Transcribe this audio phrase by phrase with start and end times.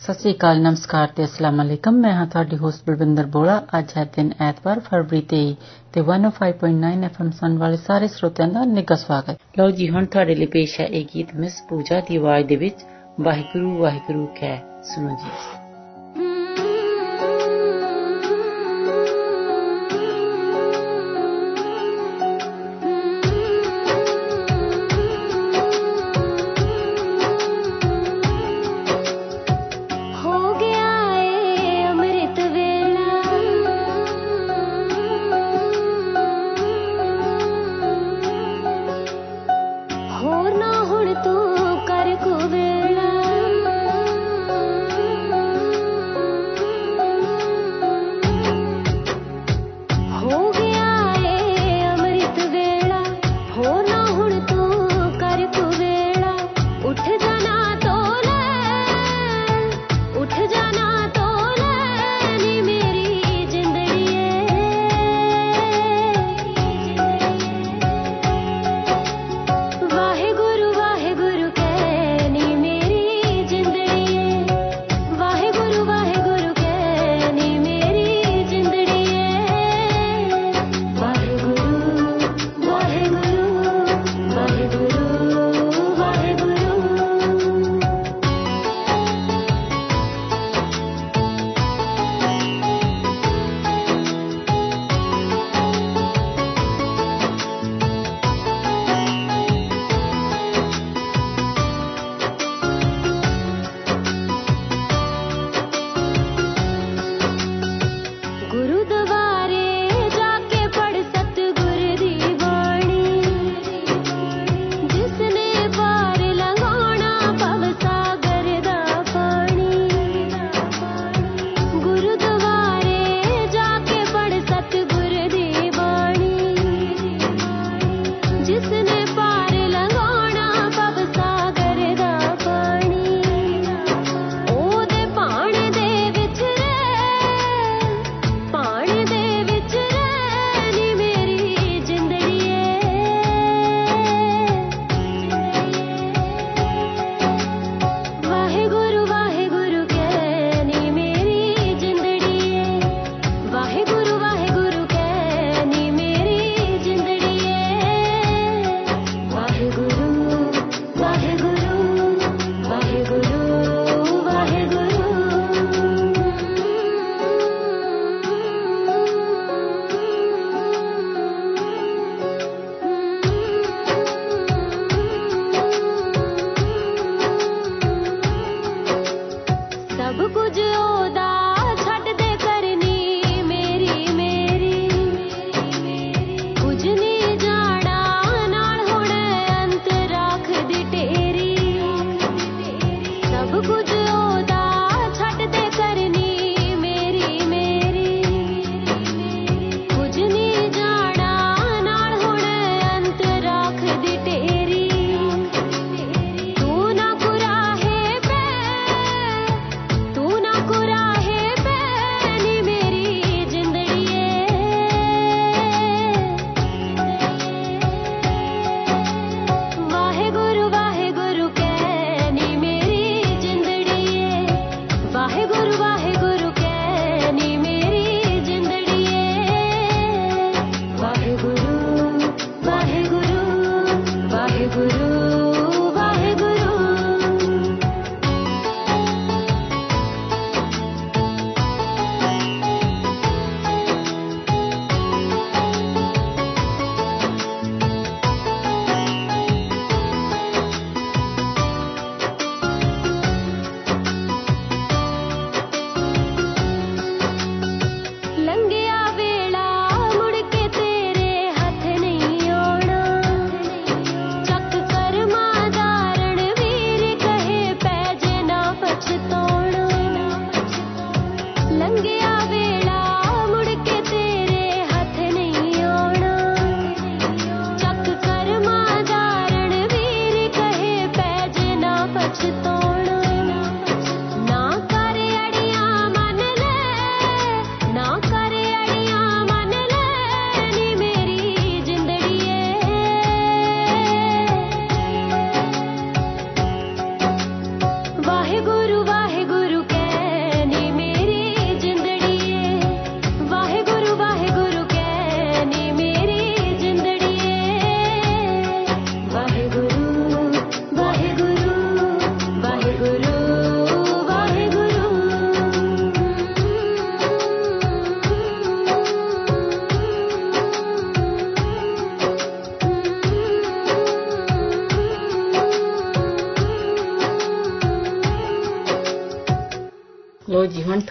[0.00, 4.04] ਸਤਿ ਸ੍ਰੀ ਅਕਾਲ, ਨਮਸਕਾਰ ਤੇ ਅਸਲਾਮ ਅਲੈਕਮ। ਮੈਂ ਹਾਂ ਤੁਹਾਡੀ ਹੋਸਟ ਬਲਵਿੰਦਰ ਬੋਲਾ। ਅੱਜ ਹੈ
[4.04, 5.52] ਦਿਨ ਐਤਵਾਰ, ਫਰਵਰੀ 23
[5.92, 10.46] ਤੇ 105.9 ਐਫਐਮ ਸੁਣ ਵਾਲੇ ਸਾਰੇ ਸਰੋਤਿਆਂ ਦਾ ਨਿੱਘਾ ਸਵਾਗਤ ਲਓ ਜੀ, ਹੁਣ ਤੁਹਾਡੇ ਲਈ
[10.46, 12.84] ਪੇਸ਼ ਹੈ ਇਹ ਗੀਤ ਮਿਸ ਪੂਜਾ ਦੀ ਆਵਾਜ਼ ਦੇ ਵਿੱਚ।
[13.20, 15.59] ਵਾਹਿਗੁਰੂ ਵਾਹਿਗੁਰੂ ਕਹਿ ਸੁਣੋ ਜੀ।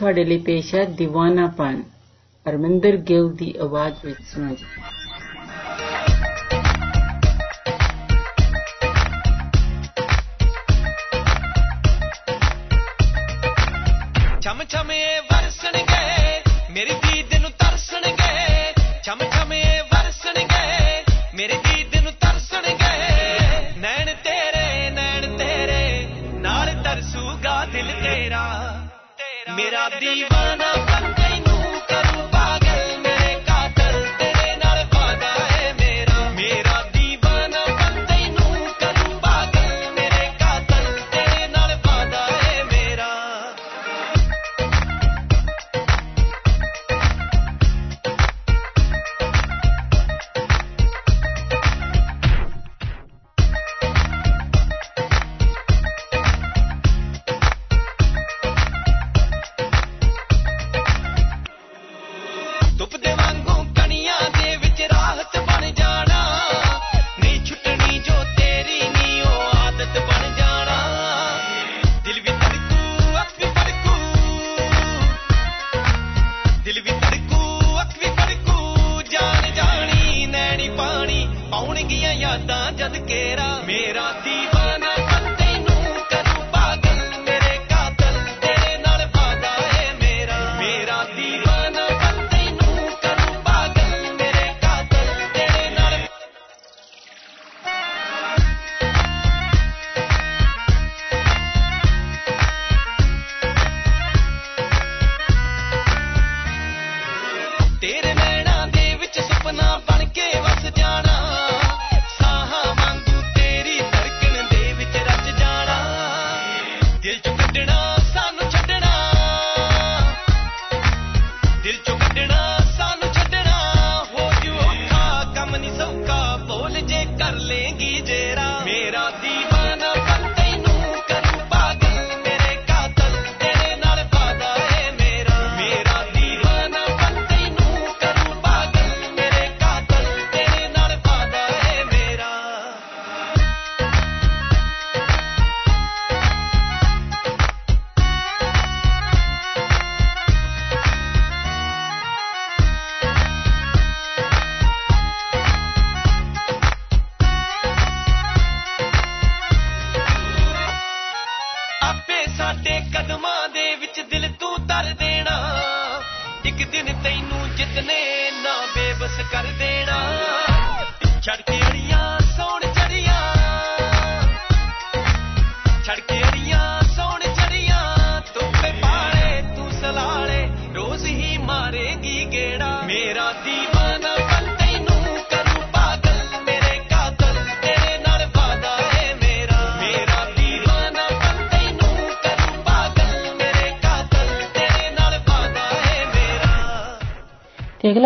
[0.09, 1.83] का डेली पेश है दीवानापन
[2.45, 4.97] अरमिंदर गिल की आवाज़ विच सुना जाए
[14.44, 15.29] चम चमे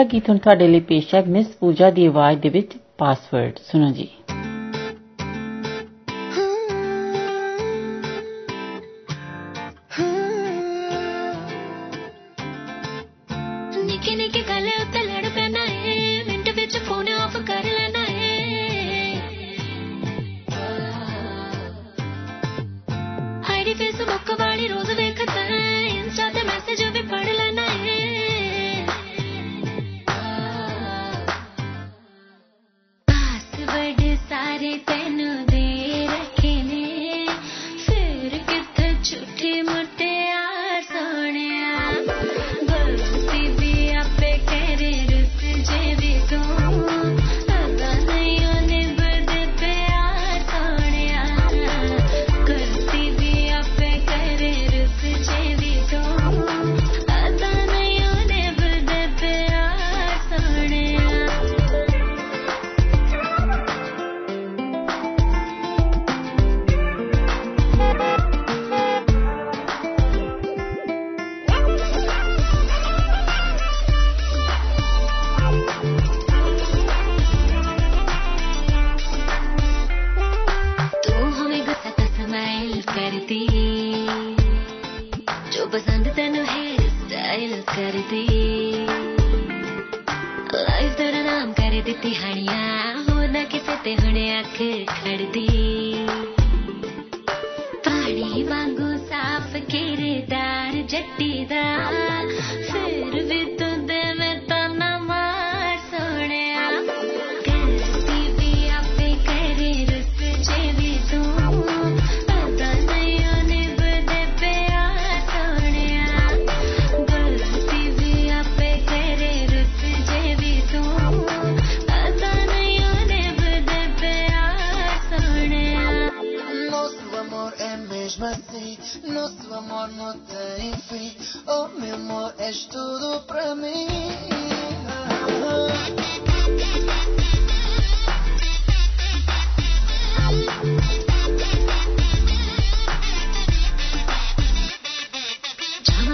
[0.04, 3.92] ਅਗਲਾ ਗੀਤ ਹੁਣ ਤੁਹਾਡੇ ਲਈ ਪੇਸ਼ ਹੈ ਮਿਸ ਪੂਜਾ ਦੀ ਆਵਾਜ਼ ਦੇ ਵਿੱਚ ਪਾਸਵਰਡ ਸੁਣੋ
[3.92, 4.08] ਜੀ
[34.34, 35.53] सारे तेन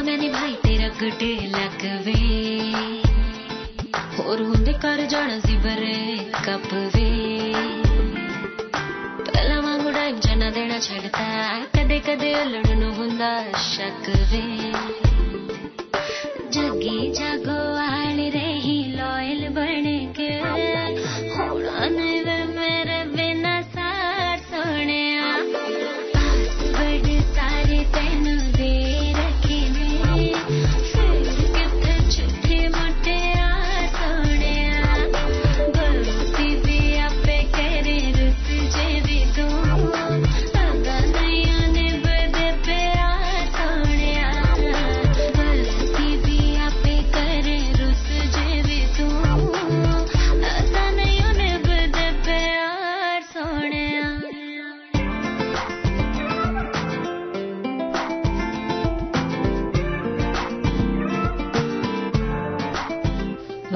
[0.10, 2.14] मैंने भाई तेरा गटे लगवे
[4.24, 7.10] और हुंदे कर जाना जिबरे कपवे
[9.26, 14.42] पहला वांगू टाइम जाना देना छड़ता, कदे कदे लड़न हुंदा शक वे।
[16.52, 20.59] जगी जागो आल रही, लॉयल बने के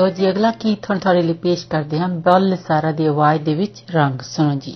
[0.03, 3.53] ਲੋ ਜੀ, ਅਗਲਾ ਗੀਤ ਹੁਣ ਤੁਹਾਡੇ ਲਈ ਪੇਸ਼ ਕਰਦੇ ਹਾਂ। ਬਲ ਸਾਰਾ ਦੀ ਆਵਾਜ਼ ਦੇ
[3.53, 4.75] ਵਿੱਚ ਰੰਗ, ਸੁਣੋ ਜੀ।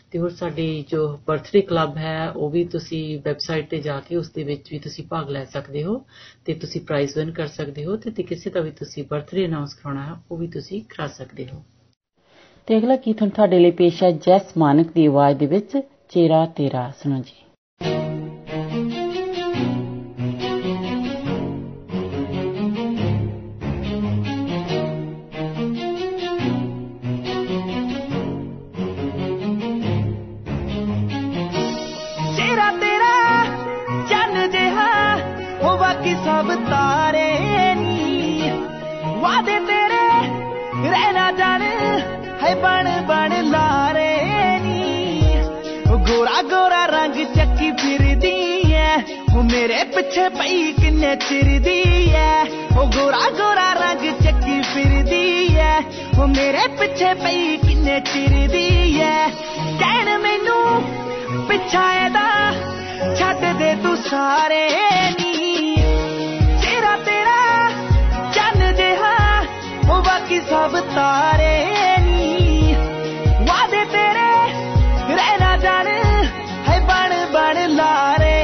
[0.11, 4.29] ਤੇ ਹੋਰ ਸਾਡੀ ਜੋ ਬਰਥਡੇ ਕਲੱਬ ਹੈ, ਉਹ ਵੀ ਤੁਸੀਂ ਵੈਬਸਾਈਟ ਤੇ ਜਾ ਕੇ ਉਸ
[4.31, 6.01] ਦੇ ਵਿੱਚ ਵੀ ਤੁਸੀਂ ਭਾਗ ਲੈ ਸਕਦੇ ਹੋ
[6.45, 9.73] ਤੇ ਤੁਸੀਂ ਪ੍ਰਾਈਜ਼ ਵਿਨ ਕਰ ਸਕਦੇ ਹੋ ਤੇ ਤੇ ਕਿਸੇ ਦਾ ਵੀ ਤੁਸੀਂ ਬਰਥਡੇ ਅਨਾਉਂਸ
[9.73, 11.63] ਕਰਾਉਣਾ ਹੈ, ਉਹ ਵੀ ਤੁਸੀਂ ਕਰਾ ਸਕਦੇ ਹੋ।
[12.67, 15.77] ਤੇ ਅਗਲਾ ਗੀਤ ਹੁਣ ਤੁਹਾਡੇ ਲਈ ਪੇਸ਼ ਹੈ ਜੈਸ ਮਾਨਕ ਦੀ ਆਵਾਜ਼ ਦੇ ਵਿੱਚ
[16.09, 18.10] ਚੇਰਾ ਤੇਰਾ, ਸੁਣੋ ਜੀ।
[42.51, 45.23] ਹੈ ਬਣ ਬਣ ਲਾਰੇ ਨੀ।
[45.91, 48.97] ਉਹ ਗੋਰਾ ਗੋਰਾ ਰੰਗ ਚੱਕੀ ਫਿਰਦੀ ਐ।
[49.35, 52.43] ਉਹ ਮੇਰੇ ਪਿੱਛੇ ਪਈ ਕਿੰਨੇ ਚਿਰਦੀ ਐ।
[52.77, 55.81] ਉਹ ਗੋਰਾ ਗੋਰਾ ਰੰਗ ਚੱਕੀ ਫਿਰਦੀ ਐ।
[56.19, 59.27] ਉਹ ਮੇਰੇ ਪਿੱਛੇ ਪਈ ਕਿੰਨੇ ਚਿਰਦੀ ਐ।
[59.79, 60.83] ਕਹਿਣ ਮੈਨੂੰ
[61.47, 62.51] ਪਿੱਛਾ ਇਹਦਾ
[63.15, 64.69] ਛੱਡ ਦੇ ਤੂੰ ਸਾਰੇ
[65.11, 65.75] ਨੀ।
[66.61, 67.69] ਤੇਰਾ ਤੇਰਾ
[68.35, 69.41] ਚੰਨ ਜਿਹਾ,
[69.95, 71.65] ਉਹ ਬਾਕੀ ਸਭ ਤਾਰੇ
[72.01, 72.40] ਨੀ।
[75.61, 75.99] जाने,
[76.67, 78.39] है बण बण लारे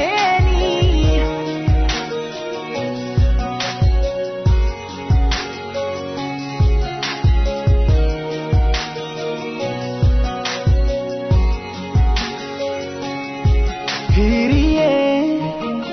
[14.18, 14.86] हीरिए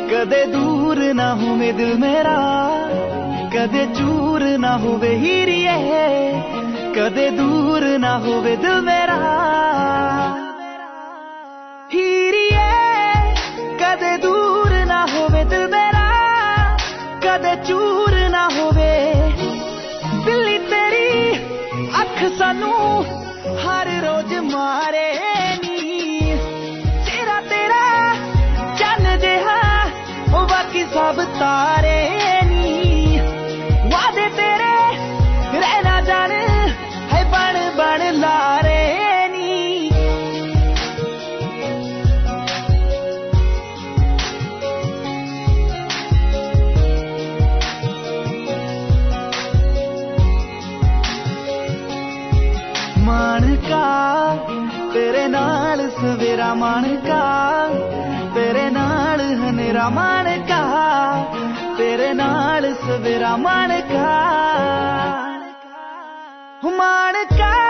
[0.10, 2.38] कदे दूर ना होवे दिल मेरा,
[3.54, 5.78] कदे चूर ना होवे हीरिए,
[6.98, 9.20] कदे दूर ना होवे दिल मेरा।
[56.46, 57.20] ਸਵੇਰਾ ਮਾਣਕਾ
[58.34, 60.60] ਤੇਰੇ ਨਾਲ ਹਨੇਰਾ ਮਾਣਕਾ
[61.78, 64.12] ਤੇਰੇ ਨਾਲ ਸਵੇਰਾ ਮਾਣਕਾ
[66.78, 67.65] ਮਾਣਕਾ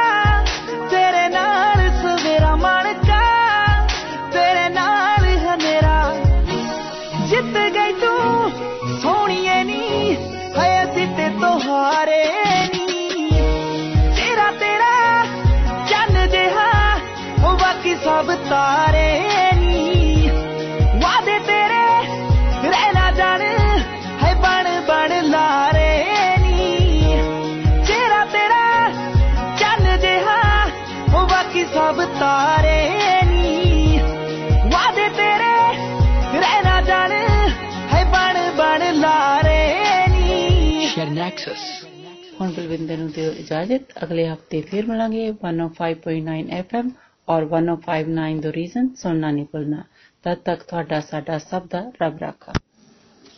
[42.75, 46.89] ਹੁਣ ਬਲਵਿੰਦਰ ਨੂੰ ਦਿਓ ਇਜਾਜ਼ਤ ਅਗਲੇ ਹਫਤੇ ਫਿਰ ਮਿਲਾਂਗੇ 105.9 FM
[47.29, 49.83] ਔਰ 1059 ਦ ਰੀਜ਼ਨ ਸੁਣਨਾ ਨਹੀਂ ਭੁੱਲਣਾ
[50.25, 52.53] ਤਦ ਤੱਕ ਤੁਹਾਡਾ ਸਾਡਾ ਸਭ ਦਾ ਰੱਬ ਰਾਖਾ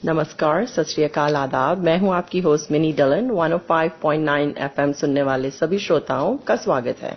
[0.06, 5.50] नमस्कार सत श्री अकाल आदाब मैं हूं आपकी होस्ट मिनी डलन 105.9 एफएम सुनने वाले
[5.52, 7.12] सभी श्रोताओं का स्वागत है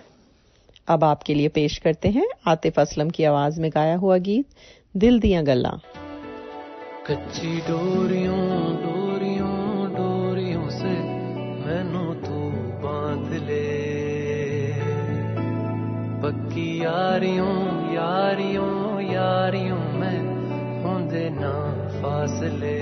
[0.88, 5.20] अब आपके लिए पेश करते हैं आतिफ असलम की आवाज में गाया हुआ गीत दिल
[5.20, 5.74] दिया गल्ला
[7.08, 8.42] कच्ची डोरियों
[8.78, 9.59] डोरियों डोरियों
[16.81, 20.19] पक्की यारियों यारियों यारियों में
[20.83, 21.53] होंदे ना
[22.01, 22.79] फासले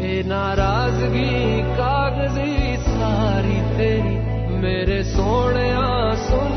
[0.00, 4.16] ए नाराज़गी कागज़ी सारी तेरी
[4.62, 5.68] मेरे सोने
[6.24, 6.56] सुन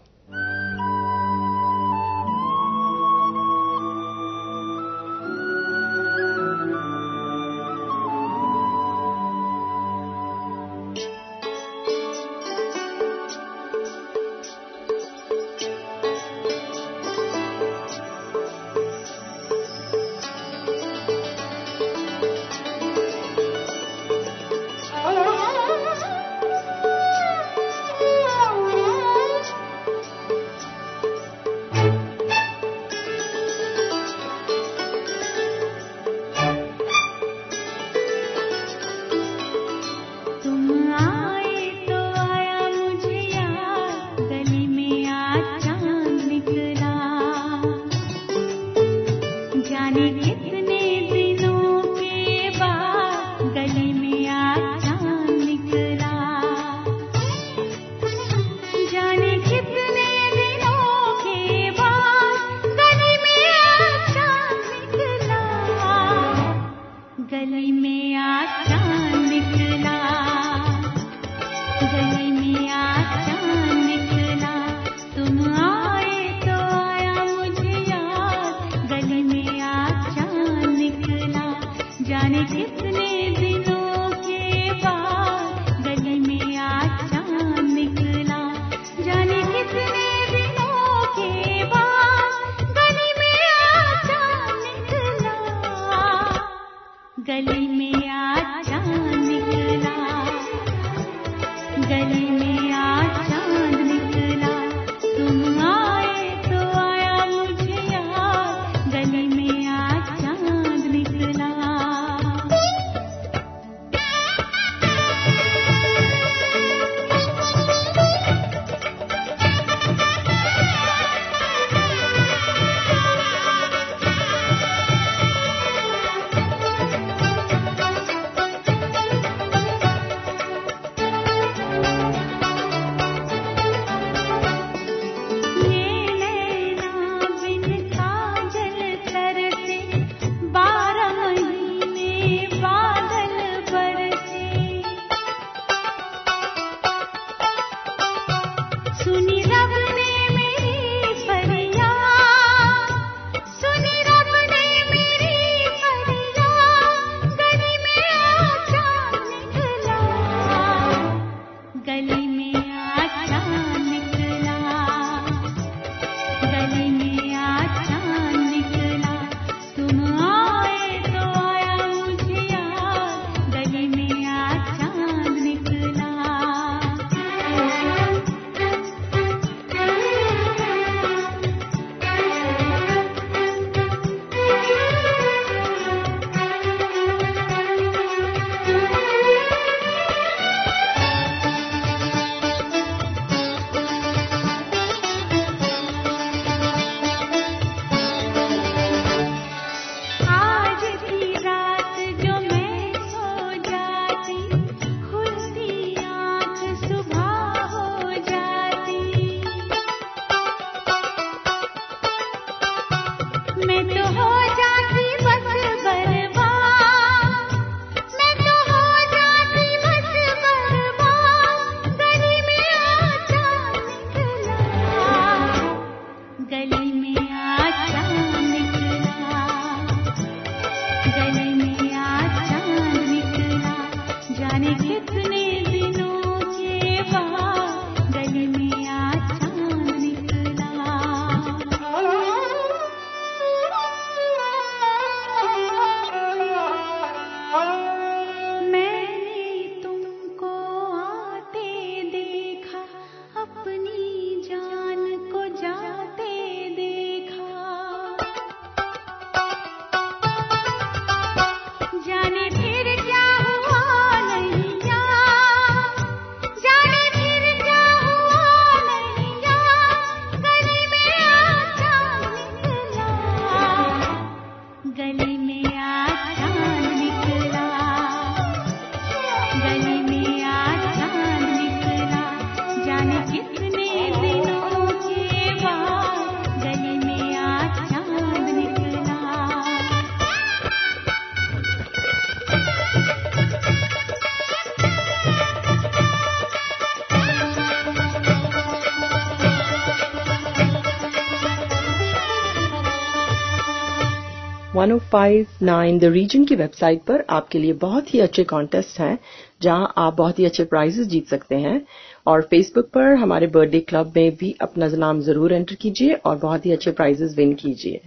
[304.91, 309.19] 1059 द रीजन की वेबसाइट पर आपके लिए बहुत ही अच्छे कॉन्टेस्ट हैं,
[309.61, 311.85] जहाँ आप बहुत ही अच्छे प्राइजेस जीत सकते हैं।
[312.27, 316.65] और फेसबुक पर हमारे बर्थडे क्लब में भी अपना नाम ज़रूर एंटर कीजिए और बहुत
[316.65, 318.01] ही अच्छे प्राइजेस विन कीजिए।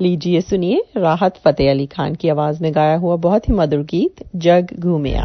[0.00, 4.24] लीजिए, सुनिए राहत फतेह अली खान की आवाज़ में गाया हुआ बहुत ही मधुर गीत,
[4.36, 5.24] जग घूमिया।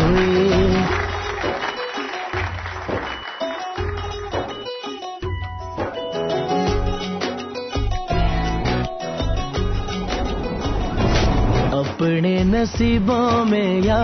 [12.21, 14.01] अपने नसीबों में या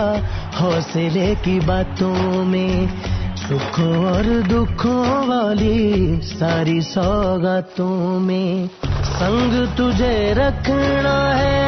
[0.60, 2.88] हौसले की बातों में,
[3.36, 8.68] सुखों और दुखों वाली सारी सौगातों में,
[9.04, 11.66] संग तुझे रखना है,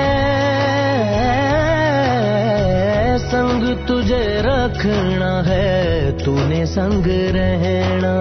[3.18, 8.16] संग तुझे रखना है, तूने संग रहना,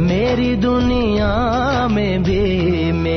[0.00, 1.32] मेरी दुनिया
[1.88, 2.59] में भी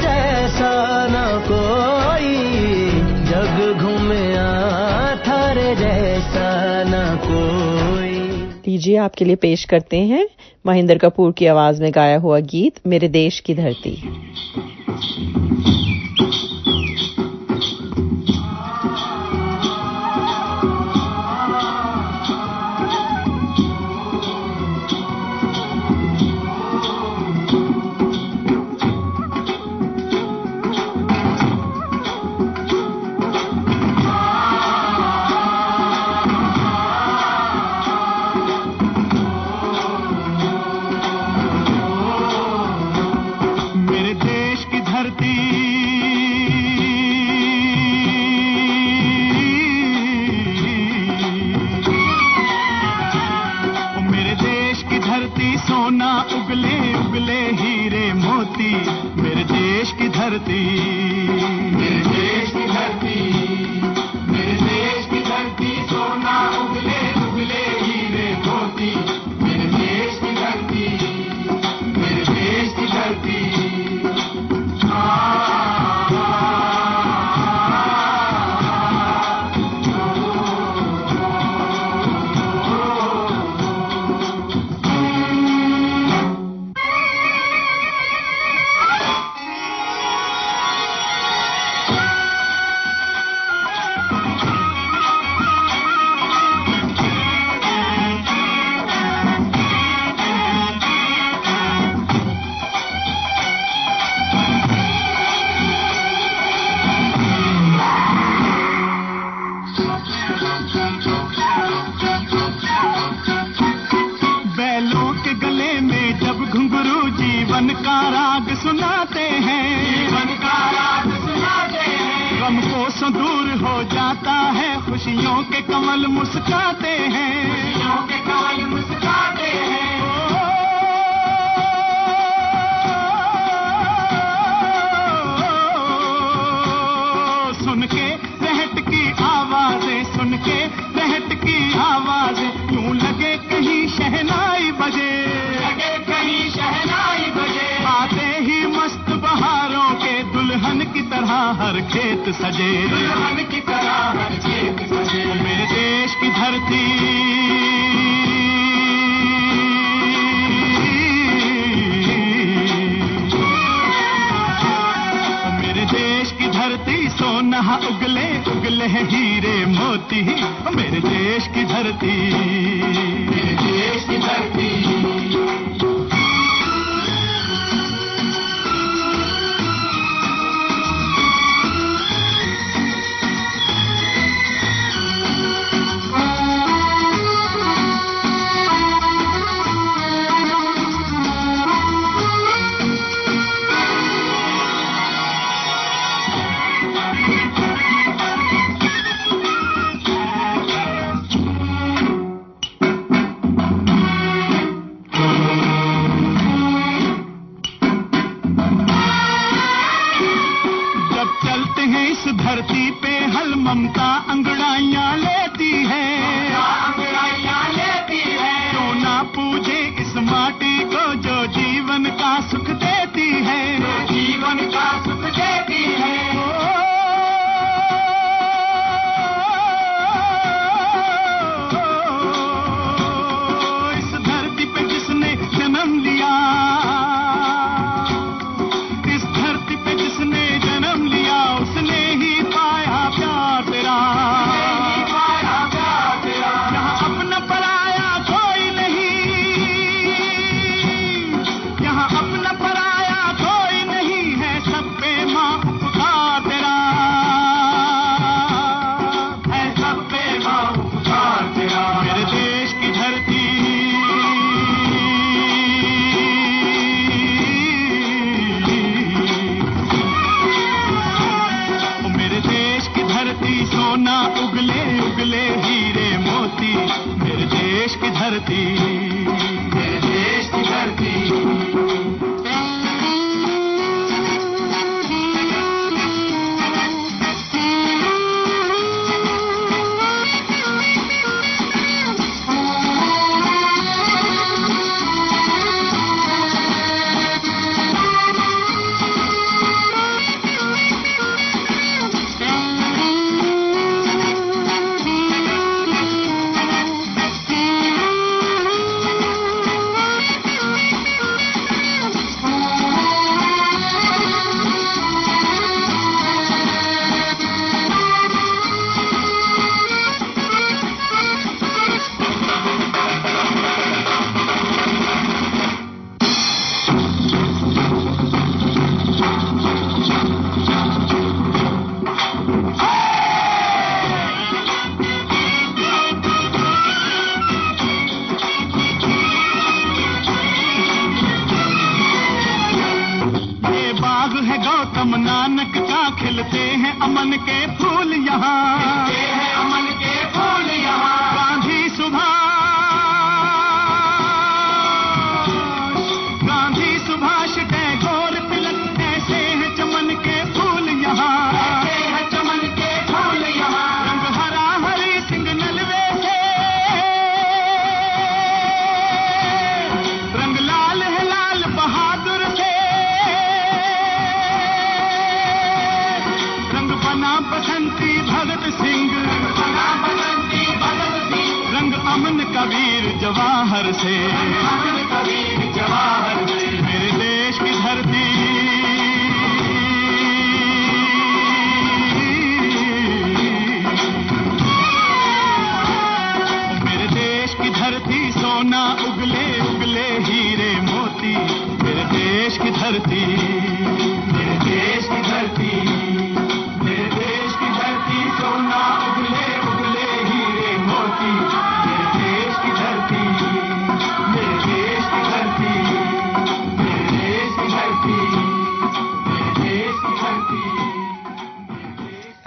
[0.00, 0.72] जैसा
[1.10, 1.16] न
[1.48, 2.36] कोई
[3.24, 4.48] जग घूमया
[5.16, 6.48] थारे जैसा
[6.86, 8.18] न कोई।
[8.68, 10.28] लीजिए आपके लिए पेश करते हैं
[10.66, 13.96] महेंद्र कपूर की आवाज़ में गाया हुआ गीत, मेरे देश की धरती।
[60.36, 61.07] देश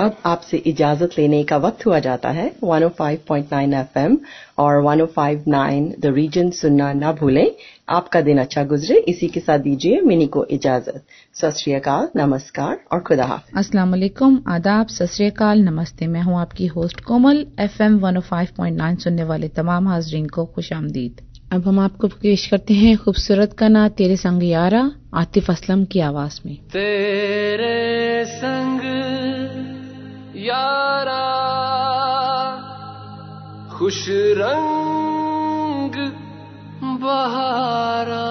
[0.02, 4.18] अब आपसे इजाज़त लेने का वक्त हुआ जाता है। 105.9 एफएम
[4.58, 7.52] और 105.9 द रीजन सुनना ना भूलें।
[7.89, 13.26] आपका दिन अच्छा गुजरे। इसी के साथ दीजिए मिनी को इजाज़त। सत नमस्कार और खुदा
[13.26, 19.47] हाफिज। अस्सलाम वालेकुम आदाब सत नमस्ते। मैं हूँ आपकी होस्ट कोमल। एफएम 105.9 सुनने वाले
[19.47, 21.22] तमाम हाजरीन को खुश आमदीद।
[21.52, 25.99] अब हम आपको पेश करते हैं खूबसूरत का ना तेरे संग यारा आतिफ असलम की
[25.99, 29.41] आवाज़ में। तेरे संग
[30.46, 31.26] यारा
[33.74, 34.00] खुश
[34.39, 35.96] रंग
[37.04, 38.30] बहारा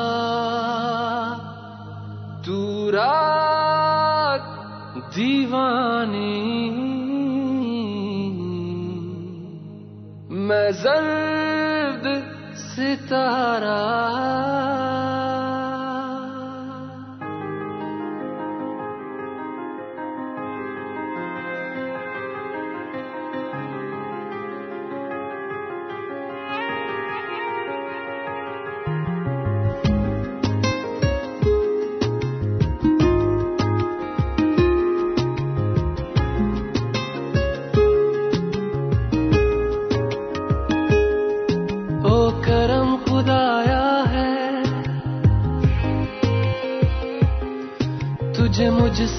[2.47, 2.59] तू
[2.95, 4.49] रात
[5.17, 6.37] दीवानी
[10.49, 12.07] मैं जर्द
[12.65, 13.79] सितारा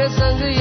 [0.00, 0.59] ओ तेरे संग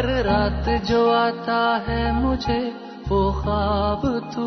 [0.00, 2.76] हर रात जो आता है मुझे,
[3.08, 4.46] वो ख्वाब तू।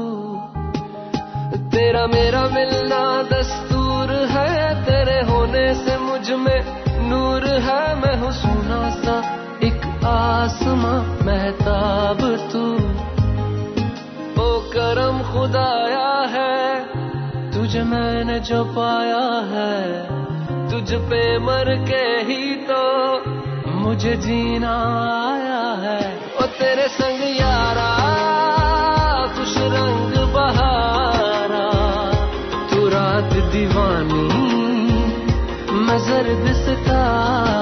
[1.69, 9.19] तेरा मेरा मिलना दस्तूर है, तेरे होने से मुझमें नूर है। मैं हूँ सुना सा
[9.63, 12.73] एक आसमां, महताब तू।
[14.43, 16.83] ओ करम खुदाया है,
[17.51, 20.03] तुझे मैंने जो पाया है।
[20.71, 23.03] तुझ पे मर के ही तो
[23.83, 24.75] मुझे जीना
[25.31, 25.42] आया
[26.83, 27.91] तेरे संग यारा
[29.35, 31.67] खुश रंग बहारा।
[32.71, 34.27] तू रात दीवानी
[35.85, 37.52] मैं जर्द सितारा।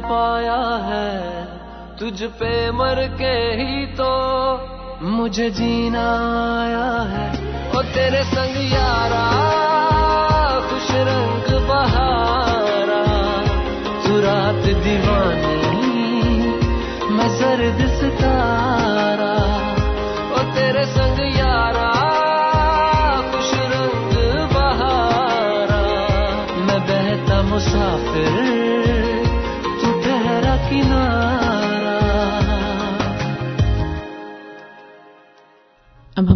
[0.00, 1.10] पाया है
[1.98, 4.10] तुझ पे मर के ही तो
[5.02, 6.04] मुझे जीना
[6.54, 7.26] आया है।
[7.70, 9.24] ओ तेरे संग यारा,
[10.68, 13.02] खुश रंग बहारा,
[14.06, 15.92] सुरात दीवानी,
[17.10, 18.53] मैं जर्द सितारा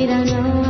[0.00, 0.69] मेरा नाम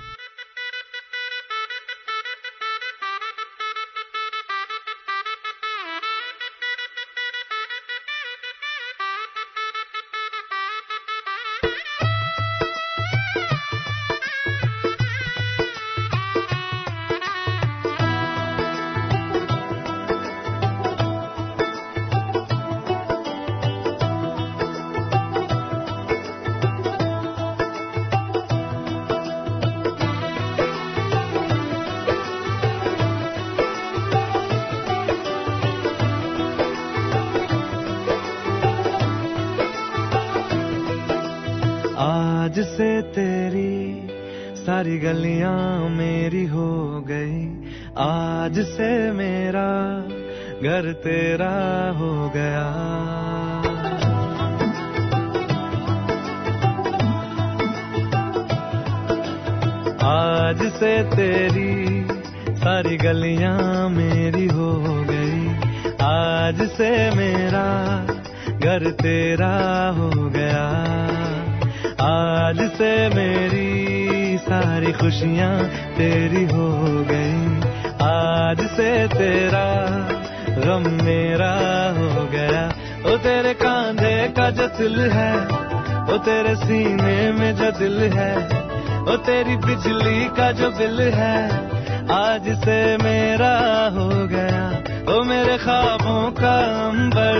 [95.23, 96.55] मेरे ख्वाबों का
[96.89, 97.37] अंबर,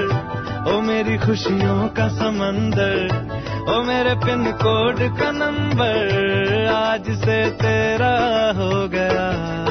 [0.71, 3.07] ओ मेरी खुशियों का समंदर,
[3.69, 8.15] ओ मेरे पिन कोड का नंबर, आज से तेरा
[8.57, 9.70] हो गया।